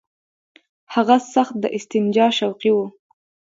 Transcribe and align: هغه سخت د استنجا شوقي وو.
هغه 0.93 1.15
سخت 1.33 1.55
د 1.63 1.65
استنجا 1.77 2.27
شوقي 2.37 2.71
وو. 2.75 2.85